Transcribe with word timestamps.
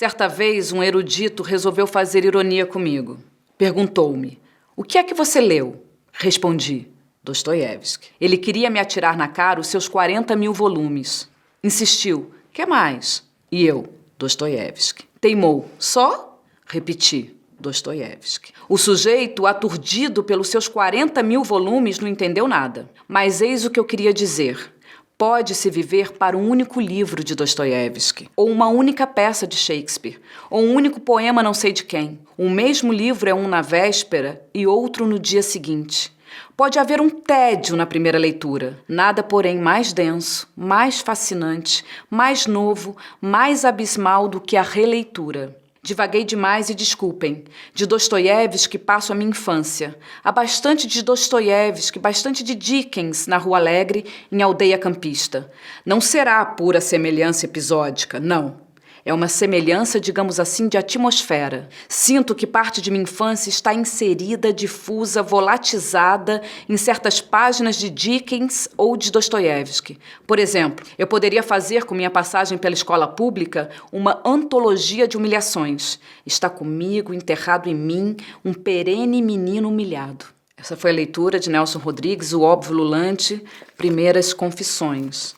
Certa 0.00 0.26
vez, 0.26 0.72
um 0.72 0.82
erudito 0.82 1.42
resolveu 1.42 1.86
fazer 1.86 2.24
ironia 2.24 2.64
comigo. 2.64 3.18
Perguntou-me: 3.58 4.40
O 4.74 4.82
que 4.82 4.96
é 4.96 5.04
que 5.04 5.12
você 5.12 5.42
leu? 5.42 5.84
Respondi: 6.10 6.88
Dostoiévski. 7.22 8.08
Ele 8.18 8.38
queria 8.38 8.70
me 8.70 8.80
atirar 8.80 9.14
na 9.14 9.28
cara 9.28 9.60
os 9.60 9.66
seus 9.66 9.88
40 9.88 10.34
mil 10.36 10.54
volumes. 10.54 11.28
Insistiu: 11.62 12.32
Que 12.50 12.64
mais? 12.64 13.28
E 13.52 13.66
eu: 13.66 13.92
Dostoiévski. 14.18 15.04
Teimou: 15.20 15.68
Só? 15.78 16.40
Repeti: 16.64 17.36
Dostoiévski. 17.60 18.54
O 18.70 18.78
sujeito, 18.78 19.46
aturdido 19.46 20.24
pelos 20.24 20.48
seus 20.48 20.66
40 20.66 21.22
mil 21.22 21.44
volumes, 21.44 21.98
não 21.98 22.08
entendeu 22.08 22.48
nada. 22.48 22.88
Mas 23.06 23.42
eis 23.42 23.66
o 23.66 23.70
que 23.70 23.78
eu 23.78 23.84
queria 23.84 24.14
dizer. 24.14 24.72
Pode-se 25.20 25.68
viver 25.68 26.12
para 26.12 26.34
um 26.34 26.48
único 26.48 26.80
livro 26.80 27.22
de 27.22 27.34
Dostoiévski, 27.34 28.30
ou 28.34 28.48
uma 28.48 28.68
única 28.68 29.06
peça 29.06 29.46
de 29.46 29.54
Shakespeare, 29.54 30.18
ou 30.48 30.62
um 30.62 30.74
único 30.74 30.98
poema 30.98 31.42
não 31.42 31.52
sei 31.52 31.72
de 31.72 31.84
quem. 31.84 32.18
O 32.38 32.48
mesmo 32.48 32.90
livro 32.90 33.28
é 33.28 33.34
um 33.34 33.46
na 33.46 33.60
véspera 33.60 34.42
e 34.54 34.66
outro 34.66 35.06
no 35.06 35.18
dia 35.18 35.42
seguinte. 35.42 36.10
Pode 36.56 36.78
haver 36.78 37.02
um 37.02 37.10
tédio 37.10 37.76
na 37.76 37.84
primeira 37.84 38.16
leitura, 38.16 38.78
nada, 38.88 39.22
porém, 39.22 39.58
mais 39.58 39.92
denso, 39.92 40.48
mais 40.56 41.00
fascinante, 41.00 41.84
mais 42.08 42.46
novo, 42.46 42.96
mais 43.20 43.62
abismal 43.66 44.26
do 44.26 44.40
que 44.40 44.56
a 44.56 44.62
releitura. 44.62 45.54
Divaguei 45.82 46.24
demais 46.24 46.68
e 46.68 46.74
desculpem. 46.74 47.44
De 47.72 47.86
Dostoiévski 47.86 48.78
passo 48.78 49.12
a 49.12 49.14
minha 49.14 49.30
infância. 49.30 49.98
Há 50.22 50.30
bastante 50.30 50.86
de 50.86 51.02
Dostoiévski, 51.02 51.98
bastante 51.98 52.44
de 52.44 52.54
Dickens 52.54 53.26
na 53.26 53.38
Rua 53.38 53.56
Alegre, 53.56 54.04
em 54.30 54.42
Aldeia 54.42 54.76
Campista. 54.76 55.50
Não 55.84 55.98
será 55.98 56.44
pura 56.44 56.82
semelhança 56.82 57.46
episódica, 57.46 58.20
não. 58.20 58.69
É 59.04 59.14
uma 59.14 59.28
semelhança, 59.28 59.98
digamos 59.98 60.38
assim, 60.38 60.68
de 60.68 60.76
atmosfera. 60.76 61.68
Sinto 61.88 62.34
que 62.34 62.46
parte 62.46 62.82
de 62.82 62.90
minha 62.90 63.02
infância 63.02 63.48
está 63.48 63.72
inserida, 63.72 64.52
difusa, 64.52 65.22
volatizada 65.22 66.42
em 66.68 66.76
certas 66.76 67.20
páginas 67.20 67.76
de 67.76 67.88
Dickens 67.88 68.68
ou 68.76 68.96
de 68.96 69.10
Dostoiévski. 69.10 69.98
Por 70.26 70.38
exemplo, 70.38 70.84
eu 70.98 71.06
poderia 71.06 71.42
fazer 71.42 71.84
com 71.84 71.94
minha 71.94 72.10
passagem 72.10 72.58
pela 72.58 72.74
escola 72.74 73.08
pública 73.08 73.70
uma 73.90 74.20
antologia 74.24 75.08
de 75.08 75.16
humilhações. 75.16 75.98
Está 76.26 76.50
comigo, 76.50 77.14
enterrado 77.14 77.68
em 77.68 77.74
mim, 77.74 78.16
um 78.44 78.52
perene 78.52 79.22
menino 79.22 79.68
humilhado. 79.68 80.26
Essa 80.56 80.76
foi 80.76 80.90
a 80.90 80.94
leitura 80.94 81.40
de 81.40 81.48
Nelson 81.48 81.78
Rodrigues, 81.78 82.34
O 82.34 82.42
Óbvio 82.42 82.74
Lulante, 82.74 83.42
Primeiras 83.78 84.34
Confissões. 84.34 85.34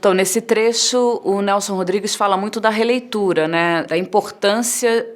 Então, 0.00 0.14
nesse 0.14 0.40
trecho, 0.40 1.20
o 1.22 1.42
Nelson 1.42 1.74
Rodrigues 1.74 2.14
fala 2.14 2.34
muito 2.34 2.58
da 2.58 2.70
releitura, 2.70 3.46
né? 3.46 3.82
da 3.82 3.98
importância 3.98 5.06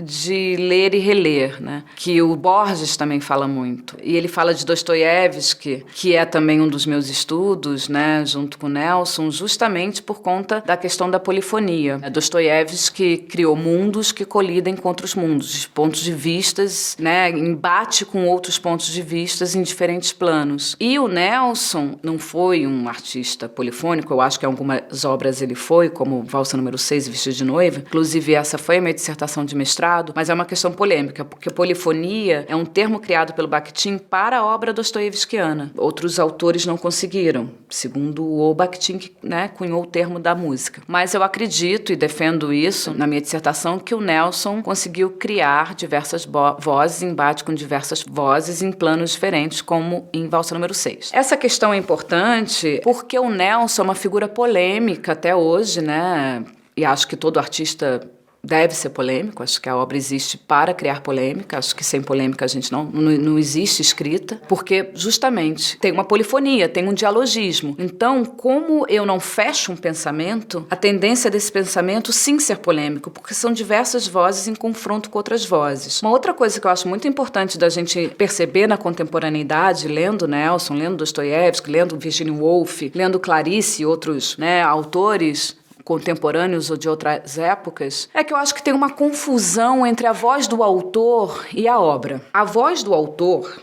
de 0.00 0.56
ler 0.56 0.94
e 0.94 0.98
reler, 0.98 1.62
né? 1.62 1.84
Que 1.96 2.22
o 2.22 2.34
Borges 2.34 2.96
também 2.96 3.20
fala 3.20 3.46
muito. 3.46 3.96
E 4.02 4.16
ele 4.16 4.28
fala 4.28 4.54
de 4.54 4.64
Dostoiévski, 4.64 5.84
que 5.94 6.14
é 6.14 6.24
também 6.24 6.60
um 6.60 6.68
dos 6.68 6.86
meus 6.86 7.10
estudos, 7.10 7.88
né, 7.88 8.24
junto 8.24 8.58
com 8.58 8.68
Nelson, 8.68 9.30
justamente 9.30 10.02
por 10.02 10.20
conta 10.20 10.62
da 10.64 10.76
questão 10.76 11.10
da 11.10 11.20
polifonia. 11.20 11.98
Dostoiévski 12.10 13.18
criou 13.18 13.54
mundos 13.54 14.12
que 14.12 14.24
colidem 14.24 14.74
com 14.74 14.88
outros 14.88 15.14
mundos, 15.14 15.66
pontos 15.66 16.00
de 16.00 16.12
vistas, 16.12 16.96
né, 16.98 17.30
embate 17.30 18.06
com 18.06 18.26
outros 18.26 18.58
pontos 18.58 18.86
de 18.86 19.02
vistas 19.02 19.54
em 19.54 19.62
diferentes 19.62 20.12
planos. 20.12 20.74
E 20.80 20.98
o 20.98 21.06
Nelson 21.06 21.98
não 22.02 22.18
foi 22.18 22.66
um 22.66 22.88
artista 22.88 23.48
polifônico, 23.48 24.12
eu 24.14 24.20
acho 24.20 24.38
que 24.38 24.46
em 24.46 24.48
algumas 24.48 25.04
obras 25.04 25.42
ele 25.42 25.54
foi, 25.54 25.90
como 25.90 26.22
Valsa 26.22 26.56
número 26.56 26.78
6, 26.78 27.08
Vestido 27.08 27.36
de 27.36 27.44
Noiva. 27.44 27.80
Inclusive 27.86 28.34
essa 28.34 28.56
foi 28.56 28.78
a 28.78 28.80
minha 28.80 28.94
dissertação 28.94 29.44
de 29.44 29.54
mestrado 29.54 29.81
mestrado, 29.82 30.12
mas 30.14 30.30
é 30.30 30.34
uma 30.34 30.44
questão 30.44 30.70
polêmica, 30.70 31.24
porque 31.24 31.50
polifonia 31.50 32.44
é 32.48 32.54
um 32.54 32.64
termo 32.64 33.00
criado 33.00 33.32
pelo 33.32 33.48
Bakhtin 33.48 33.98
para 33.98 34.38
a 34.38 34.44
obra 34.44 34.72
dostoiévskiana. 34.72 35.72
Outros 35.76 36.20
autores 36.20 36.64
não 36.64 36.76
conseguiram, 36.76 37.50
segundo 37.68 38.24
o 38.24 38.54
Bakhtin, 38.54 38.98
que 38.98 39.12
né, 39.22 39.48
cunhou 39.48 39.82
o 39.82 39.86
termo 39.86 40.20
da 40.20 40.34
música. 40.34 40.82
Mas 40.86 41.14
eu 41.14 41.22
acredito 41.22 41.92
e 41.92 41.96
defendo 41.96 42.52
isso 42.52 42.94
na 42.94 43.06
minha 43.06 43.20
dissertação 43.20 43.78
que 43.78 43.94
o 43.94 44.00
Nelson 44.00 44.62
conseguiu 44.62 45.10
criar 45.10 45.74
diversas 45.74 46.24
vozes, 46.24 47.02
embate 47.02 47.42
com 47.42 47.52
diversas 47.52 48.04
vozes 48.08 48.62
em 48.62 48.70
planos 48.70 49.10
diferentes, 49.10 49.60
como 49.60 50.08
em 50.12 50.28
Valsa 50.28 50.54
número 50.54 50.74
6. 50.74 51.10
Essa 51.12 51.36
questão 51.36 51.74
é 51.74 51.76
importante 51.76 52.80
porque 52.84 53.18
o 53.18 53.28
Nelson 53.28 53.82
é 53.82 53.84
uma 53.84 53.94
figura 53.94 54.28
polêmica 54.28 55.12
até 55.12 55.34
hoje, 55.34 55.80
né? 55.80 56.44
E 56.76 56.84
acho 56.84 57.06
que 57.06 57.16
todo 57.16 57.38
artista 57.38 58.00
deve 58.44 58.74
ser 58.74 58.90
polêmico, 58.90 59.42
acho 59.42 59.60
que 59.60 59.68
a 59.68 59.76
obra 59.76 59.96
existe 59.96 60.36
para 60.36 60.74
criar 60.74 61.00
polêmica, 61.00 61.58
acho 61.58 61.76
que 61.76 61.84
sem 61.84 62.02
polêmica 62.02 62.44
a 62.44 62.48
gente 62.48 62.72
não, 62.72 62.84
não, 62.84 63.12
não, 63.12 63.38
existe 63.38 63.80
escrita, 63.80 64.40
porque 64.48 64.90
justamente 64.94 65.78
tem 65.78 65.92
uma 65.92 66.04
polifonia, 66.04 66.68
tem 66.68 66.88
um 66.88 66.92
dialogismo. 66.92 67.76
Então, 67.78 68.24
como 68.24 68.84
eu 68.88 69.06
não 69.06 69.20
fecho 69.20 69.72
um 69.72 69.76
pensamento, 69.76 70.66
a 70.68 70.76
tendência 70.76 71.30
desse 71.30 71.52
pensamento 71.52 72.12
sim 72.12 72.38
ser 72.38 72.58
polêmico, 72.58 73.10
porque 73.10 73.34
são 73.34 73.52
diversas 73.52 74.08
vozes 74.08 74.48
em 74.48 74.54
confronto 74.54 75.08
com 75.08 75.18
outras 75.18 75.44
vozes. 75.44 76.02
Uma 76.02 76.10
outra 76.10 76.34
coisa 76.34 76.60
que 76.60 76.66
eu 76.66 76.70
acho 76.70 76.88
muito 76.88 77.06
importante 77.06 77.56
da 77.56 77.68
gente 77.68 78.08
perceber 78.18 78.66
na 78.66 78.76
contemporaneidade, 78.76 79.86
lendo 79.86 80.26
Nelson, 80.26 80.74
lendo 80.74 80.96
Dostoiévski, 80.96 81.70
lendo 81.70 81.96
Virginia 81.96 82.32
Woolf, 82.32 82.82
lendo 82.94 83.20
Clarice 83.20 83.82
e 83.82 83.86
outros 83.86 84.36
né, 84.36 84.62
autores, 84.62 85.56
contemporâneos 85.84 86.70
ou 86.70 86.76
de 86.76 86.88
outras 86.88 87.38
épocas, 87.38 88.08
é 88.14 88.22
que 88.24 88.32
eu 88.32 88.36
acho 88.36 88.54
que 88.54 88.62
tem 88.62 88.72
uma 88.72 88.90
confusão 88.90 89.86
entre 89.86 90.06
a 90.06 90.12
voz 90.12 90.46
do 90.46 90.62
autor 90.62 91.46
e 91.54 91.68
a 91.68 91.78
obra. 91.78 92.22
A 92.32 92.44
voz 92.44 92.82
do 92.82 92.94
autor 92.94 93.62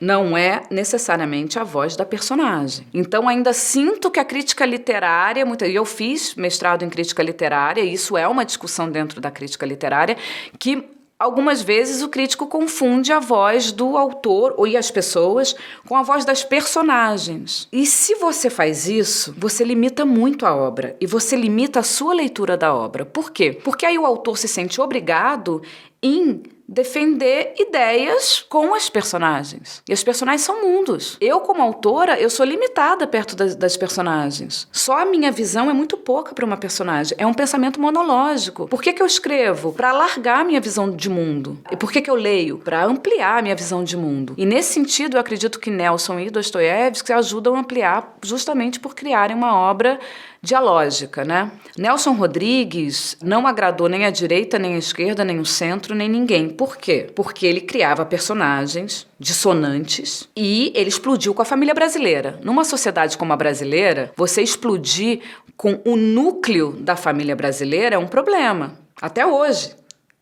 não 0.00 0.36
é 0.36 0.62
necessariamente 0.70 1.58
a 1.58 1.64
voz 1.64 1.96
da 1.96 2.04
personagem. 2.04 2.86
Então 2.92 3.28
ainda 3.28 3.52
sinto 3.52 4.10
que 4.10 4.20
a 4.20 4.24
crítica 4.24 4.66
literária, 4.66 5.44
e 5.64 5.74
eu 5.74 5.84
fiz 5.84 6.34
mestrado 6.34 6.84
em 6.84 6.90
crítica 6.90 7.22
literária, 7.22 7.82
e 7.82 7.92
isso 7.92 8.16
é 8.16 8.28
uma 8.28 8.44
discussão 8.44 8.90
dentro 8.90 9.20
da 9.20 9.30
crítica 9.30 9.64
literária 9.64 10.16
que 10.58 10.95
Algumas 11.18 11.62
vezes 11.62 12.02
o 12.02 12.10
crítico 12.10 12.46
confunde 12.46 13.10
a 13.10 13.18
voz 13.18 13.72
do 13.72 13.96
autor 13.96 14.52
ou 14.58 14.66
e 14.66 14.76
as 14.76 14.90
pessoas 14.90 15.56
com 15.88 15.96
a 15.96 16.02
voz 16.02 16.26
das 16.26 16.44
personagens. 16.44 17.66
E 17.72 17.86
se 17.86 18.16
você 18.16 18.50
faz 18.50 18.86
isso, 18.86 19.34
você 19.38 19.64
limita 19.64 20.04
muito 20.04 20.44
a 20.44 20.54
obra 20.54 20.94
e 21.00 21.06
você 21.06 21.34
limita 21.34 21.80
a 21.80 21.82
sua 21.82 22.12
leitura 22.12 22.54
da 22.54 22.74
obra. 22.74 23.06
Por 23.06 23.30
quê? 23.30 23.58
Porque 23.64 23.86
aí 23.86 23.98
o 23.98 24.04
autor 24.04 24.36
se 24.36 24.46
sente 24.46 24.78
obrigado 24.78 25.62
em 26.02 26.42
defender 26.68 27.54
ideias 27.58 28.44
com 28.48 28.74
as 28.74 28.90
personagens. 28.90 29.82
E 29.88 29.92
as 29.92 30.02
personagens 30.02 30.42
são 30.42 30.62
mundos. 30.62 31.16
Eu, 31.20 31.40
como 31.40 31.62
autora, 31.62 32.18
eu 32.18 32.28
sou 32.28 32.44
limitada 32.44 33.06
perto 33.06 33.36
das, 33.36 33.54
das 33.54 33.76
personagens. 33.76 34.68
Só 34.72 35.00
a 35.00 35.04
minha 35.04 35.30
visão 35.30 35.70
é 35.70 35.72
muito 35.72 35.96
pouca 35.96 36.34
para 36.34 36.44
uma 36.44 36.56
personagem. 36.56 37.16
É 37.18 37.26
um 37.26 37.34
pensamento 37.34 37.80
monológico. 37.80 38.66
Por 38.66 38.82
que, 38.82 38.92
que 38.92 39.02
eu 39.02 39.06
escrevo? 39.06 39.72
Para 39.72 39.90
alargar 39.90 40.40
a 40.40 40.44
minha 40.44 40.60
visão 40.60 40.90
de 40.90 41.08
mundo. 41.08 41.58
E 41.70 41.76
por 41.76 41.92
que, 41.92 42.02
que 42.02 42.10
eu 42.10 42.14
leio? 42.14 42.58
Para 42.58 42.84
ampliar 42.84 43.38
a 43.38 43.42
minha 43.42 43.56
visão 43.56 43.84
de 43.84 43.96
mundo. 43.96 44.34
E 44.36 44.44
nesse 44.44 44.72
sentido, 44.72 45.16
eu 45.16 45.20
acredito 45.20 45.60
que 45.60 45.70
Nelson 45.70 46.18
e 46.18 46.30
Dostoiévski 46.30 47.12
ajudam 47.12 47.54
a 47.54 47.60
ampliar 47.60 48.16
justamente 48.22 48.80
por 48.80 48.94
criarem 48.94 49.36
uma 49.36 49.56
obra 49.56 49.98
dialógica, 50.42 51.24
né? 51.24 51.50
Nelson 51.76 52.12
Rodrigues 52.12 53.16
não 53.22 53.46
agradou 53.46 53.88
nem 53.88 54.04
a 54.04 54.10
direita, 54.10 54.58
nem 54.58 54.74
a 54.74 54.78
esquerda, 54.78 55.24
nem 55.24 55.40
o 55.40 55.44
centro, 55.44 55.94
nem 55.94 56.08
ninguém. 56.08 56.48
Por 56.48 56.76
quê? 56.76 57.10
Porque 57.14 57.46
ele 57.46 57.60
criava 57.60 58.04
personagens 58.04 59.06
dissonantes 59.18 60.28
e 60.36 60.72
ele 60.74 60.88
explodiu 60.88 61.34
com 61.34 61.42
a 61.42 61.46
família 61.46 61.74
brasileira. 61.74 62.38
Numa 62.42 62.64
sociedade 62.64 63.16
como 63.16 63.32
a 63.32 63.36
brasileira, 63.36 64.12
você 64.16 64.42
explodir 64.42 65.20
com 65.56 65.80
o 65.84 65.96
núcleo 65.96 66.72
da 66.72 66.96
família 66.96 67.34
brasileira 67.34 67.96
é 67.96 67.98
um 67.98 68.06
problema. 68.06 68.78
Até 69.00 69.26
hoje. 69.26 69.74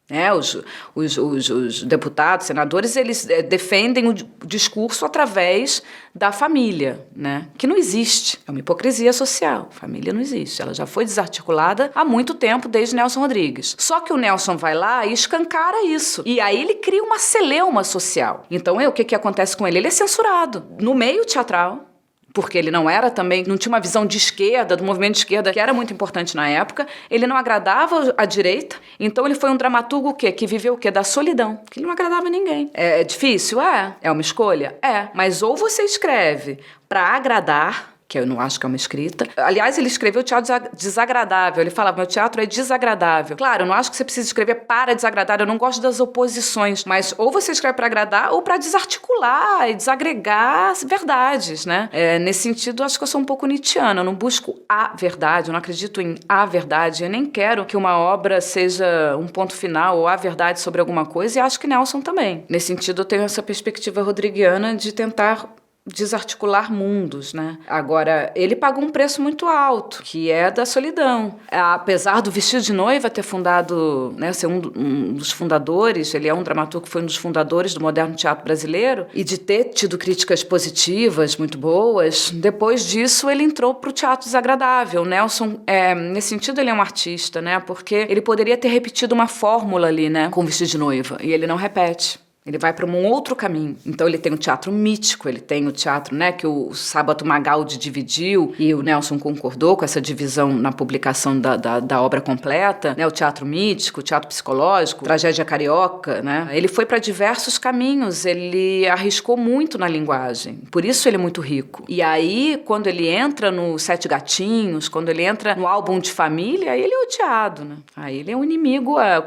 Né? 0.08 0.32
Os, 0.34 0.62
os, 0.94 1.16
os, 1.16 1.50
os, 1.50 1.82
deputados, 1.82 2.46
senadores, 2.46 2.94
eles 2.94 3.28
é, 3.28 3.42
defendem 3.42 4.08
o 4.08 4.12
discurso 4.46 5.06
através 5.06 5.82
da 6.14 6.30
família, 6.30 7.06
né? 7.16 7.48
que 7.56 7.66
não 7.66 7.76
existe. 7.76 8.38
É 8.46 8.50
uma 8.50 8.60
hipocrisia 8.60 9.12
social. 9.14 9.68
Família 9.70 10.12
não 10.12 10.20
existe. 10.20 10.60
Ela 10.60 10.74
já 10.74 10.84
foi 10.84 11.06
desarticulada 11.06 11.90
há 11.94 12.04
muito 12.04 12.34
tempo, 12.34 12.68
desde 12.68 12.94
Nelson 12.94 13.20
Rodrigues. 13.20 13.74
Só 13.78 14.00
que 14.00 14.12
o 14.12 14.16
Nelson 14.16 14.58
vai 14.58 14.74
lá 14.74 15.06
e 15.06 15.12
escancara 15.12 15.86
isso. 15.86 16.22
E 16.26 16.38
aí 16.38 16.60
ele 16.60 16.74
cria 16.74 17.02
uma 17.02 17.18
celeuma 17.18 17.82
social. 17.82 18.44
Então, 18.50 18.78
é, 18.78 18.86
o 18.86 18.92
que, 18.92 19.04
que 19.04 19.14
acontece 19.14 19.56
com 19.56 19.66
ele? 19.66 19.78
Ele 19.78 19.88
é 19.88 19.90
censurado 19.90 20.66
no 20.78 20.94
meio 20.94 21.24
teatral 21.24 21.93
porque 22.34 22.58
ele 22.58 22.70
não 22.70 22.90
era 22.90 23.10
também, 23.10 23.44
não 23.46 23.56
tinha 23.56 23.70
uma 23.70 23.78
visão 23.80 24.04
de 24.04 24.18
esquerda, 24.18 24.76
do 24.76 24.82
movimento 24.82 25.12
de 25.12 25.18
esquerda, 25.18 25.52
que 25.52 25.60
era 25.60 25.72
muito 25.72 25.92
importante 25.92 26.34
na 26.34 26.48
época. 26.48 26.84
Ele 27.08 27.28
não 27.28 27.36
agradava 27.36 28.12
a 28.18 28.24
direita, 28.24 28.76
então 28.98 29.24
ele 29.24 29.36
foi 29.36 29.50
um 29.50 29.56
dramaturgo 29.56 30.08
o 30.08 30.14
quê? 30.14 30.32
Que 30.32 30.44
viveu 30.44 30.74
o 30.74 30.76
quê? 30.76 30.90
Da 30.90 31.04
solidão, 31.04 31.60
que 31.70 31.78
ele 31.78 31.86
não 31.86 31.92
agradava 31.92 32.28
ninguém. 32.28 32.68
É, 32.74 33.00
é 33.00 33.04
difícil? 33.04 33.62
É. 33.62 33.94
É 34.02 34.10
uma 34.10 34.20
escolha? 34.20 34.76
É. 34.82 35.08
Mas 35.14 35.42
ou 35.42 35.56
você 35.56 35.84
escreve 35.84 36.58
para 36.88 37.02
agradar, 37.02 37.93
que 38.06 38.18
eu 38.18 38.26
não 38.26 38.40
acho 38.40 38.60
que 38.60 38.66
é 38.66 38.68
uma 38.68 38.76
escrita. 38.76 39.26
Aliás, 39.36 39.78
ele 39.78 39.86
escreveu 39.86 40.22
teatro 40.22 40.68
desagradável. 40.76 41.62
Ele 41.62 41.70
falava: 41.70 41.96
meu 41.96 42.06
teatro 42.06 42.40
é 42.42 42.46
desagradável. 42.46 43.36
Claro, 43.36 43.62
eu 43.62 43.66
não 43.66 43.74
acho 43.74 43.90
que 43.90 43.96
você 43.96 44.04
precisa 44.04 44.26
escrever 44.26 44.66
para 44.66 44.94
desagradar. 44.94 45.40
Eu 45.40 45.46
não 45.46 45.58
gosto 45.58 45.80
das 45.80 46.00
oposições. 46.00 46.84
Mas 46.84 47.14
ou 47.16 47.30
você 47.30 47.52
escreve 47.52 47.74
para 47.76 47.86
agradar 47.86 48.32
ou 48.32 48.42
para 48.42 48.56
desarticular 48.56 49.68
e 49.68 49.74
desagregar 49.74 50.74
verdades, 50.86 51.64
né? 51.66 51.88
É, 51.92 52.18
nesse 52.18 52.40
sentido, 52.40 52.82
acho 52.82 52.98
que 52.98 53.02
eu 53.04 53.08
sou 53.08 53.20
um 53.20 53.24
pouco 53.24 53.46
nietzschiana. 53.46 54.00
Eu 54.00 54.04
não 54.04 54.14
busco 54.14 54.60
a 54.68 54.94
verdade, 54.96 55.48
eu 55.48 55.52
não 55.52 55.58
acredito 55.58 56.00
em 56.00 56.16
a 56.28 56.44
verdade. 56.44 57.04
Eu 57.04 57.10
nem 57.10 57.24
quero 57.24 57.64
que 57.64 57.76
uma 57.76 57.98
obra 57.98 58.40
seja 58.40 59.16
um 59.18 59.26
ponto 59.26 59.54
final 59.54 59.98
ou 59.98 60.08
a 60.08 60.16
verdade 60.16 60.60
sobre 60.60 60.80
alguma 60.80 61.06
coisa. 61.06 61.38
E 61.38 61.42
acho 61.42 61.58
que 61.58 61.66
Nelson 61.66 62.00
também. 62.00 62.44
Nesse 62.48 62.66
sentido, 62.66 63.02
eu 63.02 63.04
tenho 63.04 63.22
essa 63.22 63.42
perspectiva 63.42 64.02
rodriguiana 64.02 64.74
de 64.74 64.92
tentar 64.92 65.48
desarticular 65.86 66.72
mundos, 66.72 67.34
né? 67.34 67.58
Agora, 67.68 68.32
ele 68.34 68.56
pagou 68.56 68.82
um 68.82 68.88
preço 68.88 69.20
muito 69.20 69.46
alto, 69.46 70.02
que 70.02 70.30
é 70.30 70.50
da 70.50 70.64
solidão. 70.64 71.36
Apesar 71.50 72.22
do 72.22 72.30
Vestido 72.30 72.62
de 72.62 72.72
Noiva 72.72 73.10
ter 73.10 73.22
fundado, 73.22 74.14
né, 74.16 74.32
ser 74.32 74.46
um, 74.46 74.62
um, 74.74 75.12
dos 75.12 75.30
fundadores, 75.30 76.14
ele 76.14 76.26
é 76.26 76.32
um 76.32 76.42
dramaturgo 76.42 76.86
que 76.86 76.90
foi 76.90 77.02
um 77.02 77.06
dos 77.06 77.16
fundadores 77.16 77.74
do 77.74 77.80
moderno 77.80 78.14
teatro 78.14 78.44
brasileiro, 78.44 79.06
e 79.12 79.22
de 79.22 79.36
ter 79.36 79.64
tido 79.64 79.98
críticas 79.98 80.42
positivas, 80.42 81.36
muito 81.36 81.58
boas, 81.58 82.30
depois 82.30 82.86
disso 82.86 83.28
ele 83.28 83.42
entrou 83.42 83.74
para 83.74 83.90
o 83.90 83.92
teatro 83.92 84.24
desagradável. 84.24 85.04
Nelson, 85.04 85.60
é, 85.66 85.94
nesse 85.94 86.28
sentido, 86.28 86.60
ele 86.60 86.70
é 86.70 86.74
um 86.74 86.80
artista, 86.80 87.42
né? 87.42 87.60
Porque 87.60 88.06
ele 88.08 88.22
poderia 88.22 88.56
ter 88.56 88.68
repetido 88.68 89.14
uma 89.14 89.26
fórmula 89.26 89.88
ali, 89.88 90.08
né, 90.08 90.30
com 90.30 90.40
o 90.40 90.44
Vestido 90.46 90.70
de 90.70 90.78
Noiva, 90.78 91.18
e 91.20 91.30
ele 91.30 91.46
não 91.46 91.56
repete. 91.56 92.23
Ele 92.46 92.58
vai 92.58 92.74
para 92.74 92.84
um 92.84 93.06
outro 93.06 93.34
caminho. 93.34 93.74
Então 93.86 94.06
ele 94.06 94.18
tem 94.18 94.30
o 94.30 94.36
teatro 94.36 94.70
mítico, 94.70 95.30
ele 95.30 95.40
tem 95.40 95.66
o 95.66 95.72
teatro, 95.72 96.14
né, 96.14 96.30
que 96.30 96.46
o 96.46 96.74
Sábato 96.74 97.24
Magaldi 97.24 97.78
dividiu 97.78 98.54
e 98.58 98.74
o 98.74 98.82
Nelson 98.82 99.18
concordou 99.18 99.78
com 99.78 99.84
essa 99.84 99.98
divisão 99.98 100.52
na 100.52 100.70
publicação 100.70 101.40
da, 101.40 101.56
da, 101.56 101.80
da 101.80 102.02
obra 102.02 102.20
completa, 102.20 102.94
né, 102.98 103.06
o 103.06 103.10
teatro 103.10 103.46
mítico, 103.46 104.00
o 104.00 104.02
teatro 104.02 104.28
psicológico, 104.28 105.04
tragédia 105.04 105.42
carioca, 105.42 106.20
né. 106.20 106.46
Ele 106.52 106.68
foi 106.68 106.84
para 106.84 106.98
diversos 106.98 107.56
caminhos, 107.56 108.26
ele 108.26 108.86
arriscou 108.88 109.38
muito 109.38 109.78
na 109.78 109.88
linguagem, 109.88 110.56
por 110.70 110.84
isso 110.84 111.08
ele 111.08 111.16
é 111.16 111.20
muito 111.20 111.40
rico. 111.40 111.82
E 111.88 112.02
aí, 112.02 112.60
quando 112.66 112.88
ele 112.88 113.08
entra 113.08 113.50
no 113.50 113.78
Sete 113.78 114.06
Gatinhos, 114.06 114.86
quando 114.86 115.08
ele 115.08 115.22
entra 115.22 115.54
no 115.54 115.66
álbum 115.66 115.98
de 115.98 116.12
família, 116.12 116.72
aí 116.72 116.82
ele 116.82 116.92
é 116.92 117.04
odiado, 117.04 117.64
né. 117.64 117.76
Aí 117.96 118.18
ele 118.18 118.32
é 118.32 118.36
um 118.36 118.44
inimigo, 118.44 119.00
é, 119.00 119.24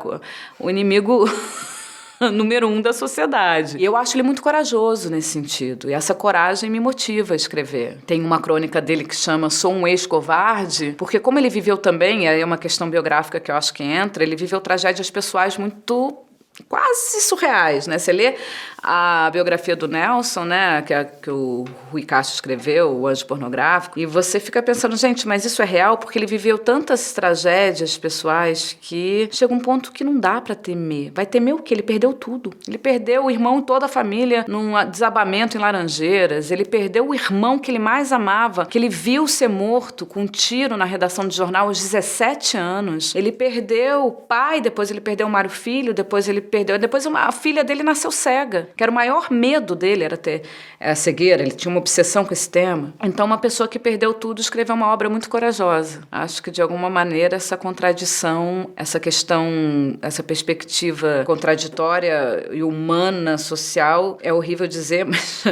o 0.59 0.69
inimigo 0.69 1.27
número 2.33 2.67
um 2.67 2.81
da 2.81 2.93
sociedade. 2.93 3.77
E 3.77 3.85
eu 3.85 3.95
acho 3.95 4.15
ele 4.15 4.23
muito 4.23 4.41
corajoso 4.41 5.09
nesse 5.09 5.29
sentido. 5.29 5.89
E 5.89 5.93
essa 5.93 6.13
coragem 6.13 6.69
me 6.69 6.79
motiva 6.79 7.33
a 7.33 7.35
escrever. 7.35 7.97
Tem 8.05 8.21
uma 8.23 8.39
crônica 8.39 8.81
dele 8.81 9.03
que 9.03 9.15
chama 9.15 9.49
Sou 9.49 9.73
um 9.73 9.87
ex-covarde, 9.87 10.95
porque 10.97 11.19
como 11.19 11.39
ele 11.39 11.49
viveu 11.49 11.77
também, 11.77 12.27
é 12.27 12.43
uma 12.43 12.57
questão 12.57 12.89
biográfica 12.89 13.39
que 13.39 13.51
eu 13.51 13.55
acho 13.55 13.73
que 13.73 13.83
entra, 13.83 14.23
ele 14.23 14.35
viveu 14.35 14.59
tragédias 14.59 15.09
pessoais 15.09 15.57
muito 15.57 16.26
quase 16.67 17.21
surreais, 17.21 17.87
né? 17.87 17.97
Você 17.97 18.11
lê 18.11 18.35
a 18.81 19.29
biografia 19.31 19.75
do 19.75 19.87
Nelson, 19.87 20.45
né, 20.45 20.81
que, 20.81 20.93
é, 20.93 21.03
que 21.03 21.29
o 21.29 21.65
Rui 21.91 22.03
Castro 22.03 22.35
escreveu, 22.35 22.91
O 22.91 23.07
Anjo 23.07 23.25
Pornográfico, 23.25 23.99
e 23.99 24.05
você 24.05 24.39
fica 24.39 24.61
pensando, 24.61 24.95
gente, 24.95 25.27
mas 25.27 25.43
isso 25.45 25.61
é 25.61 25.65
real 25.65 25.97
porque 25.97 26.17
ele 26.17 26.25
viveu 26.25 26.57
tantas 26.57 27.11
tragédias 27.11 27.97
pessoais 27.97 28.77
que 28.79 29.27
chega 29.31 29.53
um 29.53 29.59
ponto 29.59 29.91
que 29.91 30.03
não 30.03 30.17
dá 30.19 30.39
para 30.39 30.55
temer. 30.55 31.11
Vai 31.13 31.25
temer 31.25 31.55
o 31.55 31.59
quê? 31.59 31.73
Ele 31.73 31.83
perdeu 31.83 32.13
tudo. 32.13 32.53
Ele 32.67 32.77
perdeu 32.77 33.25
o 33.25 33.31
irmão 33.31 33.59
e 33.59 33.63
toda 33.63 33.87
a 33.87 33.89
família 33.89 34.45
num 34.47 34.73
desabamento 34.89 35.57
em 35.57 35.59
Laranjeiras. 35.59 36.51
Ele 36.51 36.63
perdeu 36.63 37.09
o 37.09 37.15
irmão 37.15 37.59
que 37.59 37.71
ele 37.71 37.79
mais 37.79 38.11
amava, 38.11 38.65
que 38.65 38.77
ele 38.77 38.89
viu 38.89 39.27
ser 39.27 39.47
morto 39.47 40.05
com 40.05 40.21
um 40.21 40.27
tiro 40.27 40.77
na 40.77 40.85
redação 40.85 41.27
de 41.27 41.35
jornal 41.35 41.67
aos 41.67 41.79
17 41.79 42.57
anos. 42.57 43.15
Ele 43.15 43.31
perdeu 43.31 44.07
o 44.07 44.11
pai, 44.11 44.61
depois 44.61 44.89
ele 44.91 45.01
perdeu 45.01 45.27
o 45.27 45.29
Mário 45.29 45.49
Filho, 45.49 45.93
depois 45.93 46.29
ele 46.29 46.41
perdeu, 46.47 46.79
depois 46.79 47.05
a 47.05 47.31
filha 47.31 47.63
dele 47.63 47.83
nasceu 47.83 48.11
cega 48.11 48.69
que 48.75 48.83
era 48.83 48.91
o 48.91 48.95
maior 48.95 49.31
medo 49.31 49.75
dele, 49.75 50.03
era 50.03 50.17
ter 50.17 50.43
a 50.79 50.95
cegueira, 50.95 51.41
ele 51.41 51.51
tinha 51.51 51.71
uma 51.71 51.79
obsessão 51.79 52.23
com 52.23 52.33
esse 52.33 52.49
tema. 52.49 52.93
Então, 53.03 53.25
uma 53.25 53.37
pessoa 53.37 53.67
que 53.67 53.79
perdeu 53.79 54.13
tudo 54.13 54.39
escreveu 54.39 54.75
uma 54.75 54.91
obra 54.93 55.09
muito 55.09 55.29
corajosa. 55.29 56.01
Acho 56.11 56.41
que, 56.41 56.51
de 56.51 56.61
alguma 56.61 56.89
maneira, 56.89 57.35
essa 57.35 57.57
contradição, 57.57 58.69
essa 58.75 58.99
questão, 58.99 59.97
essa 60.01 60.21
perspectiva 60.21 61.23
contraditória 61.25 62.47
e 62.51 62.61
humana, 62.61 63.37
social, 63.37 64.17
é 64.21 64.31
horrível 64.31 64.67
dizer, 64.67 65.05
mas 65.05 65.43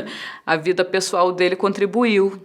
a 0.45 0.55
vida 0.55 0.85
pessoal 0.85 1.31
dele 1.31 1.55
contribuiu 1.55 2.39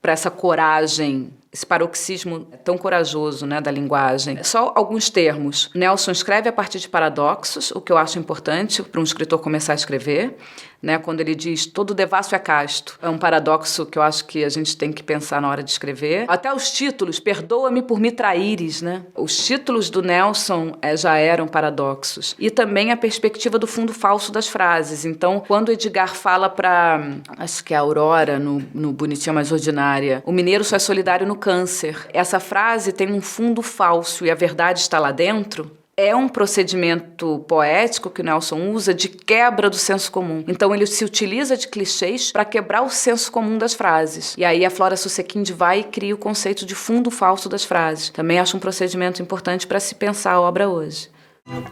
para 0.00 0.12
essa 0.12 0.30
coragem 0.30 1.30
esse 1.52 1.66
paroxismo 1.66 2.46
tão 2.64 2.78
corajoso 2.78 3.44
né, 3.46 3.60
da 3.60 3.70
linguagem. 3.70 4.42
Só 4.42 4.72
alguns 4.74 5.10
termos. 5.10 5.70
Nelson 5.74 6.10
escreve 6.10 6.48
a 6.48 6.52
partir 6.52 6.78
de 6.78 6.88
paradoxos, 6.88 7.70
o 7.72 7.80
que 7.80 7.92
eu 7.92 7.98
acho 7.98 8.18
importante 8.18 8.82
para 8.82 8.98
um 8.98 9.04
escritor 9.04 9.38
começar 9.38 9.72
a 9.72 9.76
escrever 9.76 10.38
né? 10.82 10.98
Quando 10.98 11.20
ele 11.20 11.34
diz 11.34 11.64
todo 11.64 11.94
devasso 11.94 12.34
é 12.34 12.38
casto. 12.38 12.98
É 13.00 13.08
um 13.08 13.16
paradoxo 13.16 13.86
que 13.86 13.98
eu 13.98 14.02
acho 14.02 14.26
que 14.26 14.44
a 14.44 14.48
gente 14.48 14.76
tem 14.76 14.92
que 14.92 15.02
pensar 15.02 15.40
na 15.40 15.48
hora 15.48 15.62
de 15.62 15.70
escrever. 15.70 16.24
Até 16.28 16.52
os 16.52 16.70
títulos, 16.72 17.20
perdoa-me 17.20 17.82
por 17.82 18.00
me 18.00 18.10
traíres, 18.10 18.82
né? 18.82 19.04
Os 19.14 19.36
títulos 19.46 19.88
do 19.88 20.02
Nelson 20.02 20.76
é, 20.82 20.96
já 20.96 21.16
eram 21.16 21.46
paradoxos. 21.46 22.34
E 22.38 22.50
também 22.50 22.90
a 22.90 22.96
perspectiva 22.96 23.58
do 23.58 23.66
fundo 23.66 23.92
falso 23.92 24.32
das 24.32 24.48
frases. 24.48 25.04
Então, 25.04 25.42
quando 25.46 25.70
Edgar 25.70 26.14
fala 26.14 26.48
para, 26.48 27.00
acho 27.38 27.62
que 27.62 27.72
é 27.72 27.76
a 27.76 27.80
Aurora, 27.80 28.38
no, 28.38 28.62
no 28.74 28.92
Bonitinha 28.92 29.32
Mais 29.32 29.52
Ordinária, 29.52 30.22
o 30.26 30.32
mineiro 30.32 30.64
só 30.64 30.76
é 30.76 30.78
solidário 30.78 31.26
no 31.26 31.36
câncer. 31.36 32.06
Essa 32.12 32.40
frase 32.40 32.92
tem 32.92 33.12
um 33.12 33.20
fundo 33.20 33.62
falso 33.62 34.24
e 34.24 34.30
a 34.30 34.34
verdade 34.34 34.80
está 34.80 34.98
lá 34.98 35.12
dentro 35.12 35.70
é 35.96 36.16
um 36.16 36.28
procedimento 36.28 37.44
poético 37.46 38.10
que 38.10 38.22
Nelson 38.22 38.70
usa 38.70 38.94
de 38.94 39.08
quebra 39.08 39.68
do 39.68 39.76
senso 39.76 40.10
comum. 40.10 40.42
Então 40.48 40.74
ele 40.74 40.86
se 40.86 41.04
utiliza 41.04 41.56
de 41.56 41.68
clichês 41.68 42.32
para 42.32 42.44
quebrar 42.44 42.82
o 42.82 42.88
senso 42.88 43.30
comum 43.30 43.58
das 43.58 43.74
frases. 43.74 44.34
E 44.38 44.44
aí 44.44 44.64
a 44.64 44.70
Flora 44.70 44.96
Susequind 44.96 45.50
vai 45.50 45.80
e 45.80 45.84
cria 45.84 46.14
o 46.14 46.18
conceito 46.18 46.64
de 46.64 46.74
fundo 46.74 47.10
falso 47.10 47.48
das 47.48 47.64
frases. 47.64 48.10
Também 48.10 48.38
acho 48.38 48.56
um 48.56 48.60
procedimento 48.60 49.20
importante 49.20 49.66
para 49.66 49.80
se 49.80 49.94
pensar 49.94 50.32
a 50.32 50.40
obra 50.40 50.68
hoje. 50.68 51.10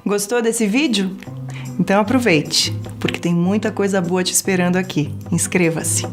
Gostou 0.04 0.42
desse 0.42 0.66
vídeo? 0.66 1.16
Então 1.78 2.00
aproveite, 2.00 2.74
porque 2.98 3.20
tem 3.20 3.32
muita 3.32 3.70
coisa 3.70 4.00
boa 4.00 4.22
te 4.22 4.32
esperando 4.32 4.76
aqui. 4.76 5.14
Inscreva-se. 5.30 6.04